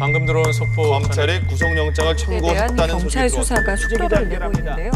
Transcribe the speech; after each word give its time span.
방금 0.00 0.24
들어온 0.24 0.50
속보 0.50 0.82
검찰이 0.82 1.46
구속영장을 1.46 2.16
청구했다는 2.16 2.98
경찰 2.98 3.28
소식이 3.28 3.44
수사가 3.44 3.76
속도를 3.76 4.28
내고 4.30 4.50
있는데요. 4.56 4.90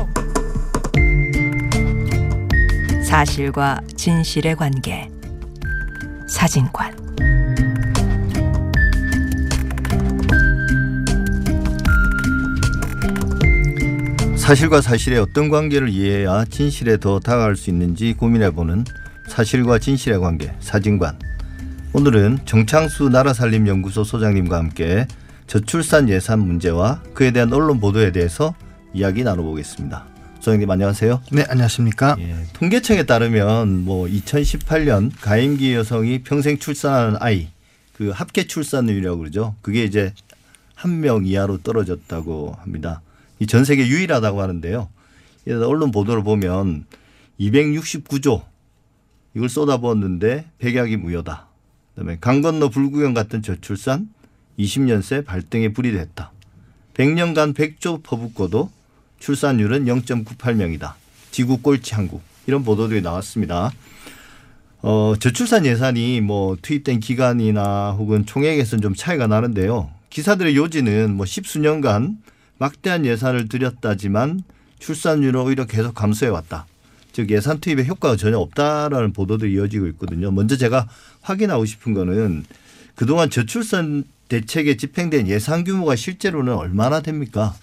사실과 3.04 3.82
진실의 3.98 4.56
관계. 4.56 5.10
사진관. 6.26 6.96
사실과 14.38 14.80
사실의 14.80 15.18
어떤 15.18 15.50
관계를 15.50 15.90
이해해야 15.90 16.46
진실에 16.46 16.96
더 16.96 17.20
다가갈 17.20 17.56
수 17.56 17.68
있는지 17.68 18.14
고민해보는 18.14 18.84
사실과 19.28 19.78
진실의 19.78 20.18
관계 20.20 20.54
사진관 20.60 21.18
오늘은 21.94 22.40
정창수 22.44 23.08
나라살림연구소 23.08 24.04
소장님과 24.04 24.56
함께 24.58 25.06
저출산 25.46 26.08
예산 26.08 26.40
문제와 26.40 27.02
그에 27.14 27.30
대한 27.30 27.52
언론 27.52 27.78
보도에 27.80 28.10
대해서 28.12 28.54
이야기 28.92 29.22
나눠보겠습니다. 29.22 30.04
소장님 30.40 30.68
안녕하세요. 30.70 31.22
네, 31.32 31.44
안녕하십니까? 31.48 32.16
예, 32.18 32.34
통계청에 32.52 33.04
따르면 33.04 33.84
뭐 33.84 34.06
2018년 34.06 35.12
가임기 35.20 35.74
여성이 35.74 36.22
평생 36.22 36.58
출산하는 36.58 37.16
아이 37.20 37.48
그 37.96 38.10
합계 38.10 38.46
출산율이라고 38.46 39.18
그러죠. 39.18 39.54
그게 39.62 39.84
이제 39.84 40.12
한 40.74 41.00
명 41.00 41.24
이하로 41.24 41.58
떨어졌다고 41.62 42.56
합니다. 42.60 43.00
이 43.38 43.46
전 43.46 43.64
세계 43.64 43.86
유일하다고 43.86 44.40
하는데요. 44.42 44.88
언론 45.48 45.90
보도를 45.92 46.22
보면 46.24 46.86
269조 47.40 48.42
이걸 49.34 49.48
쏟아부었는데 49.48 50.46
백약이 50.58 50.96
무효다. 50.96 51.48
그다음에 51.94 52.18
강 52.20 52.42
건너 52.42 52.68
불구경 52.68 53.14
같은 53.14 53.42
저출산 53.42 54.08
20년 54.58 55.02
새 55.02 55.22
발등에 55.22 55.72
불이 55.72 55.92
됐다. 55.92 56.32
100년간 56.94 57.54
100조 57.54 58.02
퍼붓고도 58.02 58.70
출산율은 59.18 59.86
0.98명이다. 59.86 60.94
지구 61.30 61.58
꼴찌 61.58 61.94
한국. 61.94 62.22
이런 62.46 62.62
보도들이 62.62 63.00
나왔습니다. 63.00 63.72
어, 64.82 65.14
저출산 65.18 65.64
예산이 65.64 66.20
뭐 66.20 66.56
투입된 66.60 67.00
기간이나 67.00 67.92
혹은 67.92 68.26
총액에서는 68.26 68.82
좀 68.82 68.94
차이가 68.94 69.26
나는데요. 69.26 69.90
기사들의 70.10 70.54
요지는 70.56 71.14
뭐 71.14 71.26
십수년간 71.26 72.18
막대한 72.58 73.06
예산을 73.06 73.48
들였다지만 73.48 74.42
출산율은 74.78 75.40
오히려 75.40 75.64
계속 75.64 75.94
감소해 75.94 76.30
왔다. 76.30 76.66
즉 77.14 77.30
예산 77.30 77.60
투입에 77.60 77.84
효과가 77.86 78.16
전혀 78.16 78.38
없다라는 78.38 79.12
보도들이 79.12 79.54
이어지고 79.54 79.86
있거든요. 79.88 80.32
먼저 80.32 80.56
제가 80.56 80.88
확인하고 81.22 81.64
싶은 81.64 81.94
거는 81.94 82.44
그동안 82.96 83.30
저출산 83.30 84.02
대책에 84.28 84.76
집행된 84.76 85.28
예산 85.28 85.62
규모가 85.62 85.94
실제로는 85.94 86.52
얼마나 86.52 87.00
됩니까? 87.00 87.54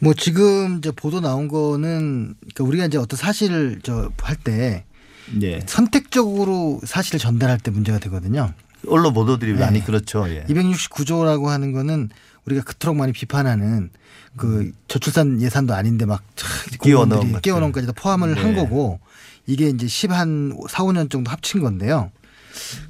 뭐 0.00 0.12
지금 0.12 0.78
이제 0.78 0.90
보도 0.90 1.20
나온 1.20 1.46
거는 1.46 2.34
그러니까 2.40 2.64
우리가 2.64 2.86
이제 2.86 2.98
어떤 2.98 3.16
사실을 3.16 3.78
저 3.84 4.10
할때 4.20 4.84
예. 5.40 5.60
선택적으로 5.66 6.80
사실을 6.84 7.20
전달할 7.20 7.58
때 7.58 7.70
문제가 7.70 8.00
되거든요. 8.00 8.52
언론 8.88 9.12
보도들이 9.12 9.54
네. 9.54 9.60
많이 9.60 9.84
그렇죠. 9.84 10.28
예. 10.28 10.44
269조라고 10.44 11.46
하는 11.46 11.72
거는 11.72 12.10
우리가 12.44 12.62
그토록 12.62 12.96
많이 12.96 13.12
비판하는 13.12 13.90
그 14.36 14.72
저출산 14.88 15.40
예산도 15.40 15.74
아닌데 15.74 16.06
막 16.06 16.22
끼워넣은. 16.82 17.40
끼워넣은까지 17.40 17.86
다 17.86 17.92
포함을 17.94 18.36
한 18.36 18.54
네. 18.54 18.56
거고 18.56 19.00
이게 19.46 19.68
이제 19.68 19.86
10한 19.86 20.68
4, 20.68 20.82
5년 20.84 21.10
정도 21.10 21.30
합친 21.30 21.60
건데요. 21.60 22.10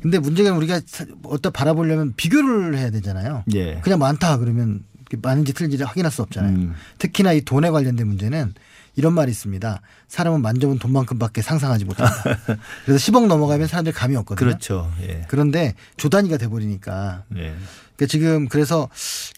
근데 0.00 0.18
문제가 0.18 0.52
우리가 0.52 0.80
어디다 1.24 1.50
바라보려면 1.50 2.14
비교를 2.16 2.76
해야 2.76 2.90
되잖아요. 2.90 3.44
예. 3.54 3.80
그냥 3.82 3.98
많다 3.98 4.38
그러면 4.38 4.84
많은지 5.20 5.52
틀린지 5.52 5.82
확인할 5.82 6.10
수 6.10 6.22
없잖아요. 6.22 6.54
음. 6.54 6.74
특히나 6.98 7.32
이 7.32 7.42
돈에 7.42 7.70
관련된 7.70 8.06
문제는 8.06 8.54
이런 8.94 9.14
말이 9.14 9.30
있습니다. 9.30 9.80
사람은 10.08 10.42
만져본 10.42 10.78
돈만큼밖에 10.78 11.42
상상하지 11.42 11.84
못한다. 11.84 12.12
그래서 12.84 13.12
10억 13.12 13.26
넘어가면 13.26 13.66
사람들이 13.66 13.94
감이 13.94 14.16
없거든요. 14.16 14.46
그렇죠. 14.48 14.92
예. 15.02 15.24
그런데 15.28 15.74
조 15.96 16.08
단위가 16.08 16.36
돼버리니까 16.36 17.24
예. 17.36 17.54
그러니까 17.96 18.06
지금 18.08 18.48
그래서 18.48 18.88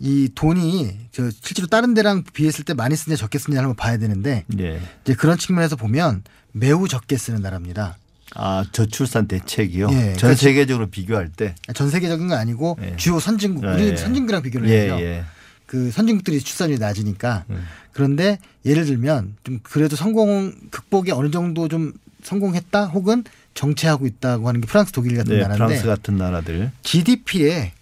이 0.00 0.28
돈이 0.34 1.08
저 1.12 1.30
실제로 1.30 1.68
다른 1.68 1.94
데랑 1.94 2.24
비했을 2.32 2.64
때 2.64 2.74
많이 2.74 2.96
쓰냐 2.96 3.16
적게 3.16 3.38
쓰냐 3.38 3.58
한번 3.58 3.76
봐야 3.76 3.96
되는데 3.98 4.44
예. 4.58 4.80
이제 5.04 5.14
그런 5.14 5.38
측면에서 5.38 5.76
보면 5.76 6.22
매우 6.52 6.88
적게 6.88 7.16
쓰는 7.16 7.40
나라입니다. 7.42 7.96
아 8.36 8.64
저출산 8.72 9.28
대책이요. 9.28 9.88
예, 9.90 9.94
전 9.94 10.16
그러니까 10.16 10.34
세계적으로 10.34 10.88
비교할 10.88 11.30
때. 11.30 11.54
전 11.74 11.90
세계적인 11.90 12.28
건 12.28 12.38
아니고 12.38 12.78
예. 12.82 12.96
주요 12.96 13.20
선진국 13.20 13.64
예, 13.64 13.68
우리 13.68 13.82
예. 13.90 13.96
선진국이랑 13.96 14.42
비교를 14.42 14.68
예, 14.68 14.80
해요. 14.86 15.24
예. 15.64 15.66
그 15.66 15.90
선진국들이 15.90 16.40
출산율이 16.40 16.78
낮으니까 16.78 17.44
음. 17.50 17.64
그런데 17.92 18.38
예를 18.64 18.84
들면 18.84 19.36
좀 19.44 19.60
그래도 19.62 19.96
성공 19.96 20.52
극복에 20.70 21.12
어느 21.12 21.30
정도 21.30 21.68
좀 21.68 21.92
성공했다 22.22 22.86
혹은 22.86 23.24
정체하고 23.54 24.06
있다고 24.06 24.48
하는 24.48 24.60
게 24.60 24.66
프랑스 24.66 24.92
독일 24.92 25.16
같은 25.16 25.34
네, 25.34 25.42
나라인데 25.42 25.64
프랑스 25.64 25.86
같은 25.86 26.16
나라들. 26.16 26.70
GDP의 26.82 27.72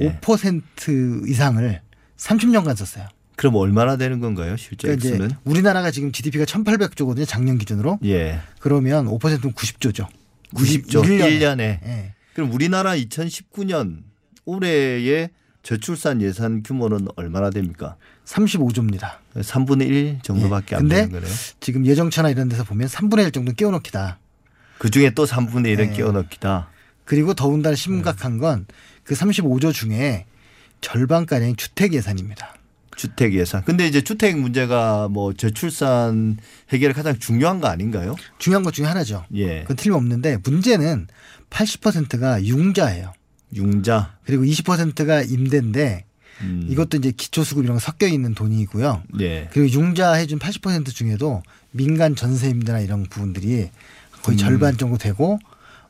예. 0.00 0.18
5% 0.20 1.28
이상을 1.28 1.80
30년간 2.16 2.76
썼어요. 2.76 3.08
그럼 3.36 3.56
얼마나 3.56 3.96
되는 3.96 4.20
건가요, 4.20 4.56
실제 4.56 4.88
그러니까 4.88 5.08
액수는? 5.08 5.30
우리나라가 5.44 5.90
지금 5.90 6.12
GDP가 6.12 6.44
1,800조거든요. 6.44 7.26
작년 7.26 7.58
기준으로. 7.58 7.98
예. 8.04 8.40
그러면 8.60 9.06
5%는 9.06 9.52
90조죠. 9.52 10.06
90조 10.54 11.02
1년에. 11.02 11.40
1년에. 11.40 11.60
예. 11.60 12.14
그럼 12.34 12.52
우리나라 12.52 12.94
2019년 12.96 14.02
올해의 14.44 15.30
저출산 15.62 16.20
예산 16.22 16.62
규모는 16.62 17.08
얼마나 17.16 17.50
됩니까? 17.50 17.96
35조입니다. 18.24 19.18
3분의 19.36 19.88
1 19.88 20.18
정도밖에 20.22 20.74
예. 20.74 20.78
안 20.78 20.88
되는 20.88 21.10
거네요. 21.10 21.30
지금 21.60 21.86
예정처나 21.86 22.30
이런 22.30 22.48
데서 22.48 22.64
보면 22.64 22.88
3분의 22.88 23.26
1 23.26 23.30
정도 23.32 23.52
끼워넣기다. 23.52 24.18
그 24.78 24.90
중에 24.90 25.10
또 25.10 25.24
3분의 25.24 25.76
1은 25.76 25.90
예. 25.90 25.92
끼워 25.92 26.12
넣기다. 26.12 26.68
그리고 27.04 27.34
더군다나 27.34 27.76
심각한 27.76 28.38
건 28.38 28.66
그 29.04 29.14
35조 29.14 29.72
중에 29.72 30.26
절반가량이 30.80 31.56
주택 31.56 31.92
예산입니다. 31.92 32.54
주택 32.96 33.32
예산. 33.34 33.64
근데 33.64 33.86
이제 33.86 34.02
주택 34.02 34.38
문제가 34.38 35.08
뭐 35.08 35.32
저출산 35.32 36.36
해결에 36.70 36.92
가장 36.92 37.18
중요한 37.18 37.60
거 37.60 37.68
아닌가요? 37.68 38.16
중요한 38.38 38.62
것 38.62 38.74
중에 38.74 38.86
하나죠. 38.86 39.24
예. 39.34 39.62
그건 39.62 39.76
틀림없는데 39.76 40.38
문제는 40.44 41.08
80%가 41.50 42.44
융자예요. 42.44 43.12
융자. 43.54 44.16
그리고 44.24 44.44
20%가 44.44 45.22
임대인데 45.22 46.04
음. 46.40 46.66
이것도 46.68 46.96
이제 46.98 47.12
기초수급 47.12 47.64
이런 47.64 47.76
거 47.76 47.80
섞여 47.80 48.06
있는 48.06 48.34
돈이고요. 48.34 49.02
예. 49.20 49.48
그리고 49.52 49.72
융자 49.80 50.12
해준 50.14 50.38
80% 50.38 50.86
중에도 50.94 51.42
민간 51.70 52.16
전세 52.16 52.48
임대나 52.48 52.80
이런 52.80 53.04
부분들이 53.04 53.70
거의 54.22 54.36
음. 54.36 54.38
절반 54.38 54.76
정도 54.76 54.96
되고 54.98 55.38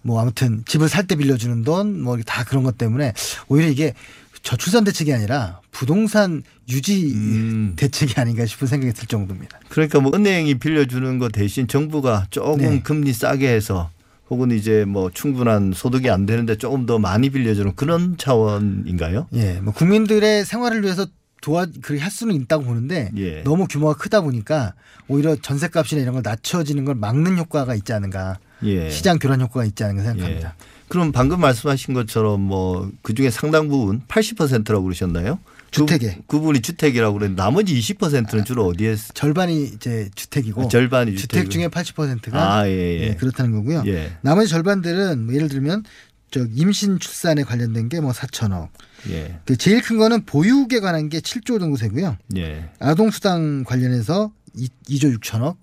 뭐 0.02 0.20
아무튼 0.20 0.64
집을 0.66 0.88
살 0.88 1.06
때 1.06 1.14
빌려주는 1.14 1.62
돈 1.64 2.02
뭐 2.02 2.18
다 2.24 2.44
그런 2.44 2.64
것 2.64 2.76
때문에 2.76 3.12
오히려 3.48 3.68
이게 3.68 3.94
저출산 4.42 4.82
대책이 4.82 5.12
아니라 5.14 5.60
부동산 5.70 6.42
유지 6.68 7.12
음. 7.14 7.74
대책이 7.76 8.14
아닌가 8.20 8.44
싶은 8.44 8.66
생각이 8.66 8.92
들 8.92 9.06
정도입니다. 9.06 9.60
그러니까 9.68 10.00
뭐 10.00 10.10
은행이 10.12 10.56
빌려주는 10.58 11.18
거 11.20 11.28
대신 11.28 11.68
정부가 11.68 12.26
조금 12.30 12.58
네. 12.58 12.82
금리 12.82 13.12
싸게 13.12 13.48
해서 13.48 13.90
혹은 14.32 14.50
이제 14.50 14.86
뭐 14.86 15.10
충분한 15.10 15.74
소득이 15.74 16.08
안 16.08 16.24
되는데 16.24 16.56
조금 16.56 16.86
더 16.86 16.98
많이 16.98 17.28
빌려주는 17.28 17.76
그런 17.76 18.16
차원인가요? 18.16 19.26
예, 19.34 19.60
뭐 19.60 19.74
국민들의 19.74 20.46
생활을 20.46 20.82
위해서 20.82 21.06
도와 21.42 21.66
그렇게 21.82 22.00
할 22.00 22.10
수는 22.10 22.34
있다고 22.36 22.64
보는데 22.64 23.10
예. 23.18 23.42
너무 23.42 23.66
규모가 23.66 23.94
크다 23.94 24.22
보니까 24.22 24.72
오히려 25.06 25.36
전세값이나 25.36 26.00
이런 26.00 26.14
걸 26.14 26.22
낮춰지는 26.24 26.86
걸 26.86 26.94
막는 26.94 27.36
효과가 27.36 27.74
있지 27.74 27.92
않은가 27.92 28.38
예. 28.62 28.88
시장 28.88 29.18
교란 29.18 29.42
효과가 29.42 29.66
있지 29.66 29.84
않은가 29.84 30.02
생각합니다. 30.02 30.48
예. 30.48 30.64
그럼 30.88 31.12
방금 31.12 31.38
말씀하신 31.40 31.92
것처럼 31.92 32.40
뭐 32.40 32.90
그중에 33.02 33.28
상당 33.28 33.68
부분 33.68 34.00
80%라고 34.08 34.84
그러셨나요? 34.84 35.40
주택에. 35.72 36.14
그, 36.26 36.38
그분이 36.38 36.60
주택이라고 36.60 37.18
그랬는데 37.18 37.42
나머지 37.42 37.74
20%는 37.78 38.44
주로 38.44 38.66
어디에 38.66 38.94
쓰- 38.96 39.12
절반이 39.14 39.64
이제 39.74 40.08
주택이고 40.14 40.62
아, 40.62 40.68
절반이 40.68 41.16
주택 41.16 41.46
주택이고. 41.46 41.50
중에 41.50 41.68
80%가 41.68 42.58
아, 42.58 42.68
예, 42.68 42.72
예. 42.72 43.00
예, 43.08 43.14
그렇다는 43.16 43.52
거고요. 43.52 43.82
예. 43.86 44.12
나머지 44.20 44.48
절반들은 44.50 45.24
뭐 45.26 45.34
예를 45.34 45.48
들면 45.48 45.84
저 46.30 46.46
임신 46.54 46.98
출산에 46.98 47.42
관련된 47.42 47.88
게 47.88 48.00
뭐 48.00 48.12
4천억. 48.12 48.68
예. 49.10 49.38
그 49.44 49.56
제일 49.56 49.82
큰 49.82 49.98
거는 49.98 50.24
보육에 50.26 50.80
관한 50.80 51.08
게 51.08 51.20
7조 51.20 51.58
정도 51.58 51.76
되고요. 51.76 52.16
예. 52.36 52.70
아동 52.78 53.10
수당 53.10 53.64
관련해서 53.64 54.30
2, 54.54 54.68
2조 54.88 55.18
6천억 55.18 55.56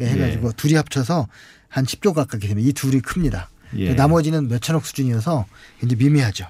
해 0.00 0.16
가지고 0.16 0.52
둘이 0.52 0.74
합쳐서 0.74 1.26
한 1.68 1.84
10조 1.84 2.14
가깝게 2.14 2.46
되면 2.48 2.64
이 2.64 2.72
둘이 2.72 3.00
큽니다. 3.00 3.50
예. 3.76 3.92
나머지는 3.94 4.48
몇 4.48 4.62
천억 4.62 4.86
수준이어서 4.86 5.46
이제 5.84 5.94
미미하죠. 5.96 6.46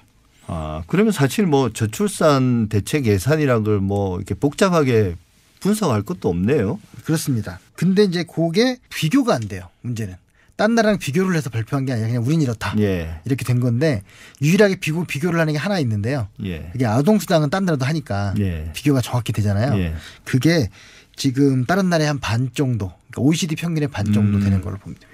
아, 0.49 0.83
그러면 0.87 1.13
사실 1.13 1.47
뭐 1.47 1.71
저출산 1.73 2.69
대책 2.69 3.07
예산이란 3.07 3.65
걸 3.65 3.79
뭐 3.81 4.17
이렇게 4.17 4.35
복잡하게 4.35 5.15
분석할 5.61 6.03
것도 6.03 6.29
없네요. 6.29 6.79
그렇습니다. 7.05 7.61
근데 7.75 8.03
이제 8.05 8.25
그게 8.25 8.77
비교가 8.91 9.35
안 9.35 9.41
돼요. 9.49 9.69
문제는 9.83 10.15
딴 10.57 10.75
나라랑 10.75 10.99
비교를 10.99 11.37
해서 11.37 11.51
발표한 11.51 11.85
게 11.87 11.93
아니라 11.93 12.09
그냥 12.09 12.25
우린 12.25 12.43
이렇다. 12.43 12.75
예. 12.81 13.21
이렇게 13.25 13.45
된 13.45 13.61
건데 13.61 14.03
유일하게 14.43 14.77
비교 14.81 15.05
비교를 15.05 15.39
하는 15.39 15.53
게 15.53 15.59
하나 15.59 15.79
있는데요. 15.79 16.29
예. 16.45 16.69
그게 16.73 16.85
아동 16.87 17.19
수당은 17.21 17.51
딴 17.51 17.65
나라도 17.65 17.85
하니까 17.87 18.35
예. 18.41 18.71
비교가 18.75 19.01
정확히 19.01 19.33
되잖아요. 19.33 19.79
예. 19.79 19.95
그게 20.25 20.69
지금 21.19 21.65
다른 21.67 21.91
나라의 21.91 22.07
한 22.09 22.19
반 22.21 22.49
정도, 22.55 22.93
그러니까 23.11 23.23
OECD 23.23 23.57
평균의 23.57 23.89
반 23.89 24.13
정도 24.13 24.39
음. 24.39 24.43
되는 24.45 24.61
걸로 24.63 24.77
봅니다. 24.79 25.07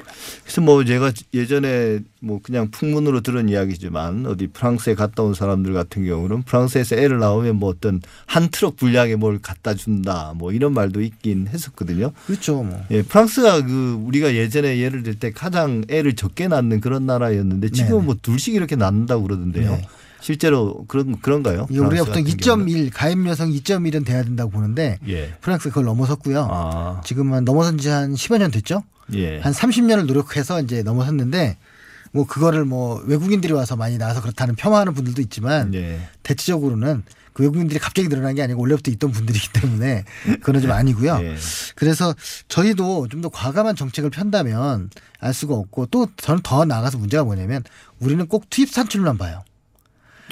그래서 0.43 0.61
뭐 0.61 0.85
제가 0.85 1.13
예전에 1.33 2.01
뭐 2.21 2.41
그냥 2.43 2.71
풍문으로 2.71 3.21
들은 3.21 3.49
이야기지만 3.49 4.27
어디 4.27 4.47
프랑스에 4.49 4.95
갔다 4.95 5.23
온 5.23 5.35
사람들 5.35 5.73
같은 5.75 6.05
경우는 6.07 6.43
프랑스에서 6.43 6.97
애를 6.97 7.19
낳으면 7.19 7.57
뭐 7.57 7.69
어떤 7.71 8.01
한 8.27 8.49
트럭 8.49 8.77
분량의 8.77 9.17
뭘 9.17 9.39
갖다 9.41 9.75
준다 9.75 10.33
뭐 10.37 10.53
이런 10.53 10.73
말도 10.75 11.01
있긴 11.03 11.49
했었거든요. 11.49 12.13
그렇죠. 12.27 12.63
뭐. 12.63 12.81
예, 12.91 13.03
프랑스가 13.03 13.63
그 13.65 13.99
우리가 14.05 14.35
예전에 14.35 14.79
예를 14.79 15.03
들 15.03 15.15
때 15.19 15.31
가장 15.31 15.85
애를 15.89 16.17
적게 16.17 16.49
낳는 16.49 16.81
그런 16.81 17.07
나라였는데 17.07 17.71
지금은 17.71 17.91
네네. 17.99 18.07
뭐 18.07 18.17
둘씩 18.21 18.55
이렇게 18.55 18.77
낳는다고 18.77 19.23
그러던데요. 19.25 19.71
네. 19.73 19.89
실제로 20.25 20.87
그런 20.89 21.21
그런가요? 21.21 21.67
이게 21.69 21.81
우리가 21.81 22.05
보통 22.05 22.25
같은 22.25 22.37
경우는? 22.39 22.67
2.1 22.67 22.91
가임 22.95 23.27
여성 23.29 23.51
2.1은 23.51 24.07
돼야 24.07 24.23
된다고 24.23 24.51
보는데 24.51 24.99
예. 25.07 25.35
프랑스 25.43 25.69
그걸 25.69 25.85
넘어섰고요. 25.85 26.49
아. 26.51 27.03
지금은 27.05 27.45
넘어선 27.45 27.77
지 27.77 27.91
한 27.91 28.15
10여 28.15 28.39
년 28.39 28.51
됐죠. 28.51 28.83
예. 29.13 29.39
한 29.41 29.53
30년을 29.53 30.07
노력해서 30.07 30.63
이제 30.63 30.83
넘어섰는데 30.83 31.59
뭐 32.13 32.27
그거를 32.27 32.65
뭐 32.65 33.03
외국인들이 33.05 33.53
와서 33.53 33.77
많이 33.77 33.99
나와서 33.99 34.23
그렇다는 34.23 34.55
폄하하는 34.55 34.95
분들도 34.95 35.21
있지만 35.21 35.75
예. 35.75 36.01
대체적으로는 36.23 37.03
그 37.35 37.43
외국인들이 37.43 37.79
갑자기 37.79 38.09
늘어난 38.09 38.35
게 38.35 38.43
아니고 38.43 38.61
원래부터 38.63 38.91
있던 38.93 39.11
분들이기 39.11 39.49
때문에 39.53 40.05
그건 40.41 40.63
좀 40.63 40.71
아니고요. 40.71 41.19
예. 41.21 41.37
그래서 41.75 42.15
저희도 42.49 43.09
좀 43.09 43.21
더 43.21 43.29
과감한 43.29 43.77
정책을 43.77 44.09
편다면 44.09 44.89
알 45.21 45.35
수가 45.35 45.55
없고 45.55 45.87
또 45.87 46.07
저는 46.17 46.41
더 46.43 46.65
나아가서 46.65 46.97
문제가 46.97 47.25
뭐냐면 47.25 47.63
우리는 48.01 48.27
꼭 48.27 48.49
투입 48.49 48.71
산출만 48.71 49.19
봐요. 49.19 49.43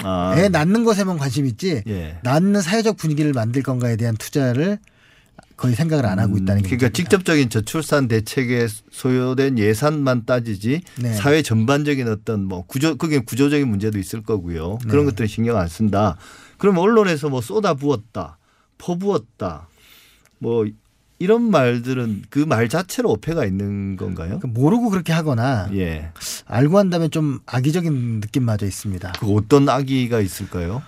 아. 0.01 0.33
애 0.37 0.49
낳는 0.49 0.83
것에만 0.83 1.17
관심 1.17 1.45
있지 1.45 1.83
예. 1.87 2.17
낳는 2.23 2.61
사회적 2.61 2.97
분위기를 2.97 3.33
만들 3.33 3.61
건가에 3.61 3.95
대한 3.95 4.15
투자를 4.15 4.79
거의 5.55 5.75
생각을 5.75 6.05
안 6.05 6.19
하고 6.19 6.37
있다는 6.37 6.61
게 6.63 6.69
그러니까 6.69 6.87
문제입니다. 6.87 6.89
직접적인 6.89 7.49
저출산 7.49 8.07
대책에 8.07 8.67
소요된 8.91 9.59
예산만 9.59 10.25
따지지 10.25 10.81
네. 10.99 11.13
사회 11.13 11.41
전반적인 11.41 12.07
어떤 12.07 12.43
뭐 12.45 12.65
구조 12.65 12.97
그게 12.97 13.19
구조적인 13.19 13.67
문제도 13.67 13.97
있을 13.99 14.23
거고요. 14.23 14.79
네. 14.83 14.89
그런 14.89 15.05
것들은 15.05 15.27
신경 15.27 15.57
안 15.57 15.67
쓴다. 15.67 16.17
그럼 16.57 16.77
언론에서 16.77 17.29
뭐 17.29 17.41
쏟아 17.41 17.75
부었다, 17.75 18.37
퍼부었다, 18.77 19.67
뭐 20.39 20.65
이런 21.23 21.49
말들은 21.49 22.23
그 22.29 22.43
말 22.45 22.67
자체로 22.67 23.09
어폐가 23.11 23.45
있는 23.45 23.95
건가요? 23.95 24.39
그러니까 24.39 24.47
모르고 24.49 24.89
그렇게 24.89 25.13
하거나 25.13 25.69
예. 25.73 26.09
알고 26.45 26.77
한다면 26.77 27.09
좀 27.09 27.39
악의적인 27.45 28.19
느낌마저 28.19 28.65
있습니다. 28.65 29.13
그 29.19 29.33
어떤 29.33 29.69
악의가 29.69 30.19
있을까요? 30.19 30.83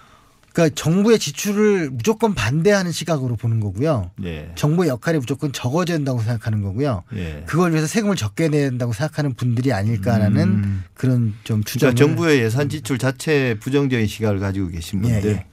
그러니까 0.51 0.75
정부의 0.75 1.17
지출을 1.19 1.89
무조건 1.91 2.33
반대하는 2.33 2.91
시각으로 2.91 3.35
보는 3.37 3.61
거고요. 3.61 4.11
예. 4.25 4.51
정부의 4.55 4.89
역할이 4.89 5.19
무조건 5.19 5.51
적어져야 5.53 5.97
된다고 5.97 6.19
생각하는 6.21 6.61
거고요. 6.61 7.03
예. 7.15 7.43
그걸 7.45 7.71
위해서 7.71 7.87
세금을 7.87 8.15
적게 8.17 8.49
내야 8.49 8.69
된다고 8.69 8.91
생각하는 8.93 9.33
분들이 9.35 9.71
아닐까라는 9.73 10.41
음. 10.43 10.83
그런 10.93 11.33
좀 11.45 11.63
추정을 11.63 11.93
그러니까 11.95 12.15
정부의 12.15 12.39
예산 12.41 12.67
지출 12.69 12.97
자체 12.97 13.57
부정적인 13.61 14.07
시각을 14.07 14.39
가지고 14.39 14.67
계신 14.67 14.99
예, 15.05 15.13
분들. 15.13 15.29
예. 15.31 15.45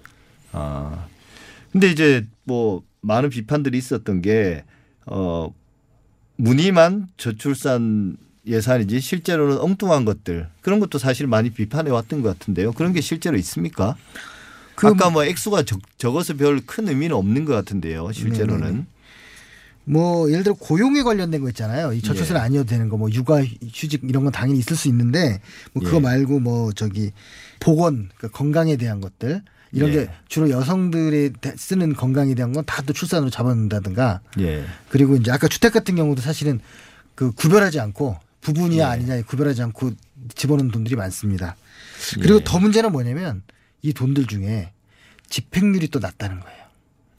아. 0.53 1.07
근데 1.73 1.91
이제 1.91 2.25
뭐 2.45 2.83
많은 3.03 3.29
비판들이 3.31 3.77
있었던 3.79 4.23
게 4.23 4.65
어, 5.07 5.53
무늬만 6.37 7.09
저출산 7.17 8.17
예산이지 8.47 9.01
실제로는 9.01 9.59
엉뚱한 9.59 10.05
것들 10.05 10.49
그런 10.63 10.81
것도 10.81 10.99
사실 10.99 11.27
많이 11.27 11.51
비판해 11.51 11.91
왔던 11.91 12.23
것 12.23 12.39
같은데요. 12.39 12.73
그런 12.73 12.93
게 12.93 13.01
실제로 13.01 13.37
있습니까? 13.37 13.97
그 14.75 14.89
아까 14.89 15.11
뭐 15.11 15.25
액수가 15.25 15.63
적, 15.65 15.81
적어서 15.99 16.35
별 16.35 16.61
큰 16.67 16.89
의미는 16.89 17.15
없는 17.15 17.45
것 17.45 17.53
같은데요. 17.55 18.11
실제로는. 18.13 18.61
네네네. 18.67 18.87
뭐 19.85 20.31
예를 20.31 20.45
들어 20.45 20.55
고용에 20.55 21.03
관련된 21.03 21.41
거 21.41 21.49
있잖아요. 21.49 21.93
이 21.93 22.01
저출산 22.03 22.37
예. 22.37 22.41
아니어도 22.41 22.69
되는 22.69 22.89
거 22.89 22.97
뭐 22.97 23.11
육아 23.11 23.43
휴직 23.43 24.03
이런 24.05 24.23
건 24.25 24.33
당연히 24.33 24.61
있을 24.61 24.77
수 24.77 24.89
있는데 24.89 25.41
뭐 25.73 25.83
그거 25.83 25.97
예. 25.97 26.01
말고 26.01 26.41
뭐 26.41 26.73
저기 26.73 27.11
보건 27.61 28.09
그 28.17 28.29
건강에 28.31 28.77
대한 28.77 29.01
것들 29.01 29.43
이런 29.73 29.91
예. 29.91 29.93
게 29.95 30.11
주로 30.29 30.51
여성들이 30.51 31.33
대- 31.41 31.57
쓰는 31.57 31.95
건강에 31.95 32.35
대한 32.35 32.53
건 32.53 32.65
다 32.65 32.83
또 32.83 32.93
출산으로 32.93 33.31
잡아놓는다든가 33.31 34.21
예. 34.41 34.65
그리고 34.91 35.17
이제 35.17 35.31
아까 35.31 35.49
주택 35.49 35.73
같은 35.73 35.97
경우도 35.97 36.21
사실은 36.23 36.61
그 37.15 37.33
구별하지 37.33 37.81
않고 37.81 38.19
부분이야 38.43 38.85
예. 38.87 38.91
아니냐 38.91 39.23
구별하지 39.23 39.63
않고 39.63 39.93
집어넣는 40.35 40.71
돈들이 40.71 40.97
많습니다. 40.97 41.57
그리고 42.21 42.37
예. 42.41 42.45
더 42.45 42.59
문제는 42.59 42.93
뭐냐면 42.93 43.43
이 43.83 43.93
돈들 43.93 44.27
중에 44.27 44.73
집행률이 45.29 45.89
또 45.89 45.99
낮다는 45.99 46.41
거예요. 46.41 46.62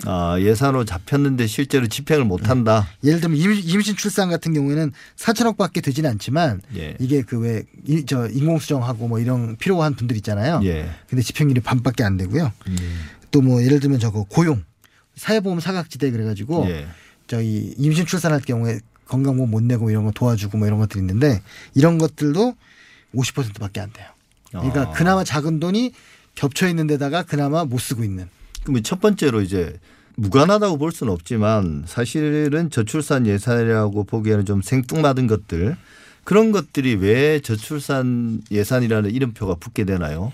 아, 0.06 0.38
예산으로 0.40 0.84
잡혔는데 0.86 1.48
실제로 1.48 1.88
집행을 1.88 2.25
못 2.25 2.50
한다. 2.50 2.88
예를 3.04 3.22
들면 3.22 3.38
임- 3.38 3.51
임신 3.54 3.95
출산 3.95 4.30
같은 4.30 4.54
경우에는 4.54 4.92
4천억밖에 5.16 5.81
되지는 5.84 6.10
않지만 6.12 6.62
예. 6.75 6.95
이게 7.00 7.22
그 7.22 7.40
왜 7.40 7.63
저 8.06 8.28
인공수정하고 8.28 9.07
뭐 9.07 9.19
이런 9.19 9.56
필요한 9.57 9.95
분들 9.95 10.16
있잖아요. 10.18 10.60
예. 10.63 10.90
근데 11.10 11.22
집행률이 11.22 11.62
반밖에 11.62 12.04
안 12.04 12.18
되고요. 12.18 12.51
음. 12.68 12.78
또뭐 13.31 13.63
예를 13.63 13.80
들면 13.80 14.00
저거 14.00 14.24
고용 14.24 14.63
사회보험 15.16 15.60
사각지대 15.60 16.12
그래가지고 16.12 16.66
예. 16.69 16.88
저희 17.28 17.74
임신 17.78 18.06
출산할 18.06 18.42
경우에 18.42 18.80
건강보험 19.07 19.51
못 19.51 19.63
내고 19.63 19.89
이런 19.89 20.04
거 20.06 20.12
도와주고 20.12 20.57
뭐 20.57 20.68
이런 20.68 20.80
것들이 20.80 21.00
있는데 21.00 21.42
이런 21.75 21.98
것들도 21.98 22.56
50%밖에 23.16 23.80
안 23.80 23.92
돼요. 23.94 24.07
그러니까 24.50 24.81
아. 24.81 24.92
그나마 24.92 25.24
작은 25.24 25.60
돈이 25.60 25.94
겹쳐 26.36 26.68
있는 26.68 26.88
데다가 26.88 27.24
그나마 27.24 27.63
못 27.63 27.80
쓰고 27.80 28.04
있는. 28.04 28.28
그럼 28.63 28.81
첫 28.83 29.00
번째로 29.00 29.42
이제 29.42 29.80
무관하다고 30.15 30.77
볼 30.77 30.92
수는 30.92 31.12
없지만 31.12 31.83
사실은 31.88 32.69
저출산 32.69 33.25
예산이라고 33.25 34.04
보기에는 34.04 34.45
좀 34.45 34.62
생뚱맞은 34.62 35.27
것들 35.27 35.75
그런 36.24 36.51
것들이 36.51 36.95
왜 36.95 37.39
저출산 37.39 38.42
예산이라는 38.51 39.12
이름표가 39.12 39.56
붙게 39.56 39.83
되나요? 39.86 40.31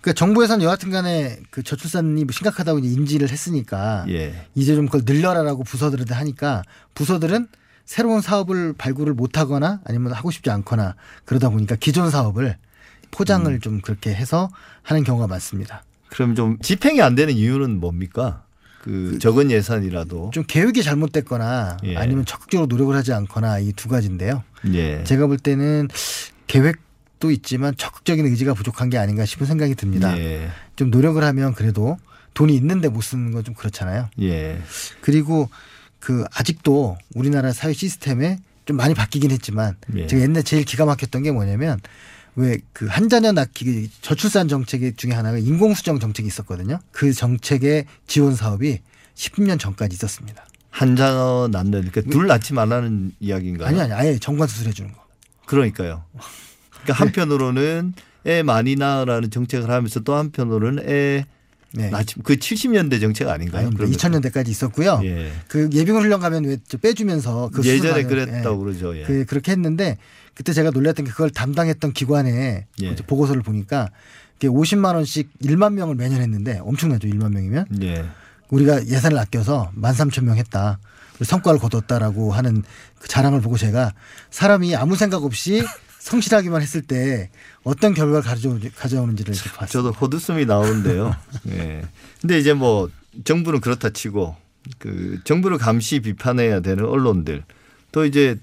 그러니까 0.00 0.18
정부에서는 0.18 0.64
여하튼 0.64 0.90
간에 0.90 1.40
그 1.50 1.62
저출산이 1.62 2.24
심각하다고 2.30 2.78
이제 2.80 2.88
인지를 2.88 3.30
했으니까 3.30 4.04
예. 4.08 4.46
이제 4.54 4.74
좀 4.76 4.86
그걸 4.86 5.02
늘려라라고 5.04 5.64
부서들한테 5.64 6.14
하니까 6.14 6.62
부서들은 6.94 7.48
새로운 7.84 8.20
사업을 8.20 8.74
발굴을 8.74 9.14
못하거나 9.14 9.80
아니면 9.84 10.12
하고 10.12 10.30
싶지 10.30 10.50
않거나 10.50 10.94
그러다 11.24 11.48
보니까 11.48 11.74
기존 11.76 12.10
사업을 12.10 12.56
포장을 13.10 13.50
음. 13.50 13.60
좀 13.60 13.80
그렇게 13.80 14.14
해서 14.14 14.50
하는 14.82 15.02
경우가 15.02 15.26
많습니다. 15.26 15.82
그럼 16.10 16.34
좀 16.34 16.58
집행이 16.60 17.00
안 17.02 17.14
되는 17.14 17.34
이유는 17.34 17.80
뭡니까? 17.80 18.44
그 18.82 19.18
적은 19.18 19.50
예산이라도. 19.50 20.30
좀 20.32 20.44
계획이 20.46 20.82
잘못됐거나 20.82 21.78
예. 21.84 21.96
아니면 21.96 22.24
적극적으로 22.24 22.66
노력을 22.66 22.94
하지 22.94 23.12
않거나 23.12 23.58
이 23.58 23.72
두 23.72 23.88
가지인데요. 23.88 24.42
예. 24.72 25.04
제가 25.04 25.26
볼 25.26 25.36
때는 25.36 25.88
계획도 26.46 27.30
있지만 27.32 27.76
적극적인 27.76 28.24
의지가 28.26 28.54
부족한 28.54 28.88
게 28.90 28.98
아닌가 28.98 29.24
싶은 29.24 29.46
생각이 29.46 29.74
듭니다. 29.74 30.16
예. 30.18 30.48
좀 30.76 30.90
노력을 30.90 31.22
하면 31.22 31.54
그래도 31.54 31.98
돈이 32.34 32.54
있는데 32.54 32.88
못 32.88 33.02
쓰는 33.02 33.32
건 33.32 33.42
좀 33.44 33.54
그렇잖아요. 33.54 34.08
예. 34.22 34.60
그리고 35.00 35.48
그 36.00 36.24
아직도 36.34 36.96
우리나라 37.14 37.52
사회 37.52 37.72
시스템에 37.72 38.38
좀 38.64 38.76
많이 38.76 38.94
바뀌긴 38.94 39.30
했지만 39.32 39.76
예. 39.96 40.06
제가 40.06 40.22
옛날 40.22 40.42
제일 40.44 40.64
기가 40.64 40.84
막혔던 40.86 41.24
게 41.24 41.32
뭐냐면 41.32 41.80
왜 42.38 42.58
그 42.72 42.86
한자녀 42.86 43.32
낳기 43.32 43.90
저출산 44.00 44.46
정책 44.46 44.96
중에 44.96 45.10
하나가 45.12 45.36
인공수정 45.38 45.98
정책이 45.98 46.28
있었거든요. 46.28 46.78
그 46.92 47.12
정책의 47.12 47.86
지원 48.06 48.36
사업이 48.36 48.78
10년 49.16 49.58
전까지 49.58 49.94
있었습니다. 49.94 50.46
한자어 50.70 51.48
낳는 51.50 51.90
그러니까 51.90 52.02
둘 52.02 52.28
낳지 52.28 52.54
말라는 52.54 53.12
이야기인가요? 53.18 53.66
아니 53.66 53.80
아니 53.80 53.92
아예 53.92 54.18
정관 54.18 54.46
수술해 54.46 54.72
주는 54.72 54.92
거. 54.92 55.04
그러니까요. 55.46 56.04
그러니까 56.70 56.92
한편으로는 56.94 57.94
애 58.26 58.44
많이 58.44 58.76
낳으라는 58.76 59.30
정책을 59.30 59.68
하면서 59.68 59.98
또 60.00 60.14
한편으로는 60.14 60.88
애 60.88 61.26
네. 61.72 61.90
그 62.24 62.36
70년대 62.36 63.00
정책 63.00 63.28
아닌가요? 63.28 63.66
아닙니다. 63.66 63.84
그런 63.84 63.90
2000년대까지 63.90 64.48
있었고요. 64.48 65.00
예. 65.04 65.32
그 65.48 65.68
예비군 65.72 66.02
훈련 66.02 66.20
가면 66.20 66.44
왜저 66.44 66.78
빼주면서 66.78 67.50
그 67.52 67.64
예전에 67.64 68.04
그랬다고 68.04 68.60
예. 68.60 68.64
그러죠. 68.64 68.96
예. 68.96 69.02
그 69.04 69.24
그렇게 69.26 69.52
했는데 69.52 69.98
그때 70.34 70.52
제가 70.52 70.70
놀랐던 70.70 71.04
게 71.04 71.10
그걸 71.10 71.30
담당했던 71.30 71.92
기관에 71.92 72.66
예. 72.80 72.94
그 72.94 73.02
보고서를 73.04 73.42
보니까 73.42 73.90
그게 74.34 74.48
50만 74.48 74.94
원씩 74.94 75.28
1만 75.42 75.74
명을 75.74 75.94
매년 75.94 76.22
했는데 76.22 76.58
엄청나죠. 76.62 77.08
1만 77.08 77.32
명이면 77.32 77.66
예. 77.82 78.04
우리가 78.50 78.86
예산을 78.86 79.18
아껴서 79.18 79.70
13,000명 79.76 80.36
했다. 80.36 80.78
그리고 81.12 81.24
성과를 81.24 81.58
거뒀다라고 81.58 82.32
하는 82.32 82.62
그 82.98 83.08
자랑을 83.08 83.40
보고 83.40 83.58
제가 83.58 83.92
사람이 84.30 84.74
아무 84.76 84.96
생각 84.96 85.24
없이 85.24 85.64
성실하기만 85.98 86.62
했을 86.62 86.82
때 86.82 87.30
어떤 87.64 87.94
결과를 87.94 88.22
가져오, 88.22 88.58
가져오는지를 88.76 89.34
봤어요. 89.56 89.66
저도 89.66 89.90
헛웃음이 89.92 90.46
나오는데요. 90.46 91.14
예. 91.48 91.82
근데 92.20 92.38
이제 92.38 92.54
뭐 92.54 92.90
정부는 93.24 93.60
그렇다 93.60 93.90
치고 93.90 94.36
그 94.78 95.20
정부를 95.24 95.58
감시 95.58 96.00
비판해야 96.00 96.60
되는 96.60 96.84
언론들 96.84 97.44
또 97.92 98.04
이제 98.04 98.38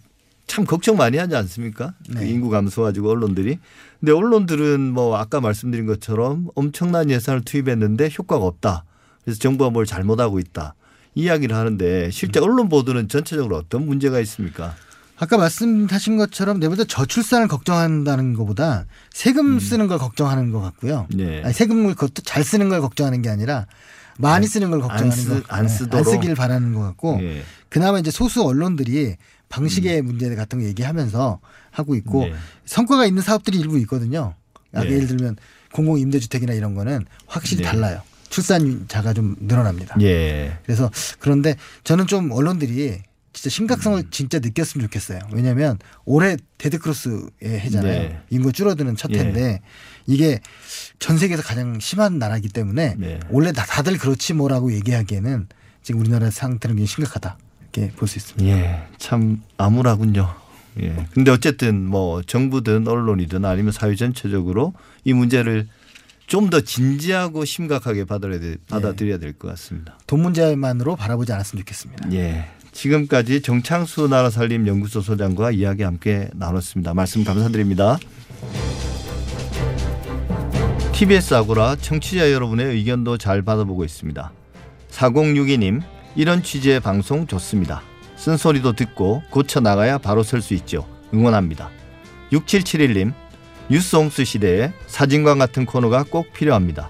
참 0.47 0.65
걱정 0.65 0.95
많이 0.97 1.17
하지 1.17 1.35
않습니까? 1.35 1.93
그 2.07 2.19
네. 2.19 2.29
인구 2.29 2.49
감소 2.49 2.83
가지고 2.83 3.09
언론들이. 3.09 3.57
근데 3.99 4.11
언론들은 4.11 4.79
뭐 4.91 5.17
아까 5.17 5.41
말씀드린 5.41 5.85
것처럼 5.87 6.49
엄청난 6.55 7.09
예산을 7.09 7.41
투입했는데 7.41 8.11
효과가 8.17 8.45
없다. 8.45 8.83
그래서 9.23 9.39
정부가 9.39 9.71
뭘 9.71 9.85
잘못하고 9.85 10.39
있다. 10.39 10.75
이야기를 11.15 11.55
하는데 11.55 12.11
실제 12.11 12.39
언론 12.39 12.69
보도는 12.69 13.07
전체적으로 13.07 13.55
어떤 13.57 13.85
문제가 13.85 14.19
있습니까? 14.19 14.75
아까 15.17 15.37
말씀하신 15.37 16.17
것처럼 16.17 16.59
내보다 16.59 16.83
저출산을 16.83 17.47
걱정한다는 17.47 18.33
것보다 18.33 18.85
세금 19.13 19.59
쓰는 19.59 19.87
걸 19.87 19.97
걱정하는 19.97 20.51
것 20.51 20.59
같고요. 20.61 21.07
음. 21.13 21.17
네. 21.17 21.41
아니, 21.43 21.53
세금을 21.53 21.95
그것도 21.95 22.21
잘 22.23 22.43
쓰는 22.43 22.67
걸 22.69 22.81
걱정하는 22.81 23.21
게 23.21 23.29
아니라 23.29 23.65
많이 24.17 24.45
쓰는 24.47 24.71
걸 24.71 24.81
걱정하는 24.81 25.11
쓰- 25.11 25.41
거, 25.43 25.53
안 25.53 25.63
네, 25.67 25.69
쓰도록. 25.69 26.05
쓰길 26.07 26.35
바라는 26.35 26.73
것 26.73 26.81
같고 26.81 27.19
예. 27.21 27.43
그나마 27.69 27.99
이제 27.99 28.11
소수 28.11 28.43
언론들이 28.43 29.15
방식의 29.49 30.01
문제 30.01 30.33
같은 30.35 30.59
거 30.59 30.65
얘기하면서 30.65 31.39
하고 31.71 31.95
있고 31.95 32.25
네. 32.25 32.33
성과가 32.65 33.05
있는 33.05 33.21
사업들이 33.21 33.57
일부 33.59 33.77
있거든요. 33.79 34.33
아, 34.73 34.81
네. 34.83 34.91
예를 34.91 35.07
들면 35.07 35.37
공공 35.73 35.99
임대주택이나 35.99 36.53
이런 36.53 36.75
거는 36.75 37.05
확실히 37.27 37.63
네. 37.63 37.69
달라요. 37.69 38.01
출산자가 38.29 39.13
좀 39.13 39.35
늘어납니다. 39.39 39.95
예. 40.01 40.57
그래서 40.65 40.89
그런데 41.19 41.55
저는 41.85 42.07
좀 42.07 42.31
언론들이 42.31 43.01
진짜 43.35 43.49
심각성을 43.49 43.99
음. 43.99 44.07
진짜 44.11 44.39
느꼈으면 44.39 44.87
좋겠어요. 44.87 45.19
왜냐하면 45.33 45.77
올해 46.05 46.37
데드크로스의 46.57 47.29
해잖아요. 47.43 47.99
네. 48.01 48.19
인구 48.29 48.53
줄어드는 48.53 48.95
첫 48.95 49.11
예. 49.11 49.19
해인데 49.19 49.61
이게 50.07 50.39
전 50.99 51.17
세계에서 51.17 51.43
가장 51.43 51.79
심한 51.79 52.17
나라이기 52.17 52.49
때문에 52.49 52.95
네. 52.97 53.19
원래 53.29 53.51
다 53.51 53.65
다들 53.65 53.97
그렇지 53.97 54.33
뭐라고 54.33 54.71
얘기하기에는 54.73 55.47
지금 55.83 55.99
우리나라 56.01 56.31
상태는 56.31 56.77
굉장히 56.77 56.87
심각하다 56.87 57.37
이렇게 57.73 57.91
볼 57.95 58.07
수 58.07 58.17
있습니다. 58.19 58.47
예. 58.47 58.87
참 58.97 59.41
암울하군요. 59.57 60.33
예. 60.81 61.05
근데 61.13 61.29
어쨌든 61.31 61.85
뭐 61.85 62.21
정부든 62.21 62.87
언론이든 62.87 63.43
아니면 63.43 63.71
사회 63.73 63.95
전체적으로 63.95 64.73
이 65.03 65.11
문제를 65.13 65.67
좀더 66.27 66.61
진지하고 66.61 67.45
심각하게 67.45 68.05
받아들여야, 68.05 68.39
돼- 68.39 68.55
받아들여야 68.69 69.19
될 69.19 69.33
것 69.33 69.47
같습니다. 69.49 69.97
돈 70.07 70.21
문제만으로 70.21 70.95
바라보지 70.95 71.31
않았으면 71.33 71.61
좋겠습니다. 71.63 72.11
예. 72.13 72.47
지금까지 72.75 73.41
정창수 73.41 74.07
나라살림 74.09 74.67
연구소 74.67 75.01
소장과 75.01 75.51
이야기 75.51 75.83
함께 75.83 76.27
나눴습니다. 76.33 76.93
말씀 76.93 77.23
감사드립니다. 77.23 77.97
TBS 80.91 81.33
아고라 81.33 81.77
청취자 81.77 82.31
여러분의 82.31 82.67
의견도 82.67 83.17
잘 83.17 83.41
받아보고 83.41 83.83
있습니다. 83.83 84.31
4062님, 84.91 85.81
이런 86.15 86.43
취지의 86.43 86.79
방송 86.79 87.27
좋습니다. 87.27 87.81
쓴소리도 88.17 88.73
듣고 88.73 89.23
고쳐 89.29 89.59
나가야 89.59 89.97
바로 89.97 90.23
설 90.23 90.41
수 90.41 90.53
있죠. 90.53 90.87
응원합니다. 91.13 91.69
6771님, 92.31 93.13
뉴스 93.69 93.95
홈스 93.95 94.23
시대에 94.25 94.71
사진관 94.87 95.39
같은 95.39 95.65
코너가 95.65 96.03
꼭 96.03 96.31
필요합니다. 96.33 96.89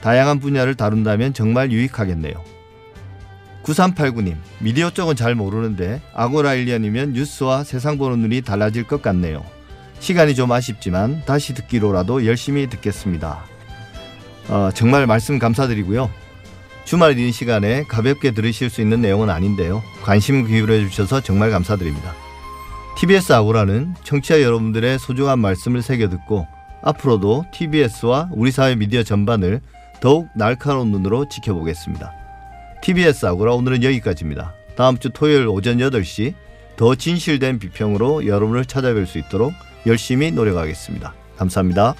다양한 0.00 0.40
분야를 0.40 0.74
다룬다면 0.74 1.34
정말 1.34 1.72
유익하겠네요. 1.72 2.55
9389님 3.66 4.36
미디어 4.60 4.90
쪽은 4.90 5.16
잘 5.16 5.34
모르는데 5.34 6.00
아고라 6.14 6.50
1년이면 6.50 7.10
뉴스와 7.10 7.64
세상 7.64 7.98
보는 7.98 8.20
눈이 8.20 8.42
달라질 8.42 8.84
것 8.84 9.02
같네요. 9.02 9.44
시간이 9.98 10.34
좀 10.34 10.52
아쉽지만 10.52 11.22
다시 11.24 11.54
듣기로라도 11.54 12.26
열심히 12.26 12.68
듣겠습니다. 12.68 13.44
어, 14.48 14.70
정말 14.74 15.06
말씀 15.06 15.38
감사드리고요. 15.38 16.10
주말 16.84 17.18
인 17.18 17.32
시간에 17.32 17.82
가볍게 17.84 18.32
들으실 18.32 18.70
수 18.70 18.80
있는 18.80 19.00
내용은 19.00 19.28
아닌데요. 19.28 19.82
관심 20.04 20.46
기울여 20.46 20.78
주셔서 20.88 21.20
정말 21.20 21.50
감사드립니다. 21.50 22.14
TBS 22.96 23.32
아고라는 23.32 23.94
청취자 24.04 24.40
여러분들의 24.42 24.98
소중한 25.00 25.40
말씀을 25.40 25.82
새겨 25.82 26.08
듣고 26.08 26.46
앞으로도 26.82 27.46
TBS와 27.52 28.28
우리 28.30 28.52
사회 28.52 28.76
미디어 28.76 29.02
전반을 29.02 29.60
더욱 30.00 30.28
날카로운 30.36 30.92
눈으로 30.92 31.28
지켜보겠습니다. 31.28 32.25
TBS 32.86 33.26
아고라 33.26 33.52
오늘은 33.54 33.82
여기까지입니다. 33.82 34.54
다음 34.76 34.96
주 34.96 35.10
토요일 35.10 35.48
오전 35.48 35.78
8시 35.78 36.34
더 36.76 36.94
진실된 36.94 37.58
비평으로 37.58 38.28
여러분을 38.28 38.62
찾아뵐 38.62 39.06
수 39.06 39.18
있도록 39.18 39.52
열심히 39.86 40.30
노력하겠습니다. 40.30 41.12
감사합니다. 41.36 41.96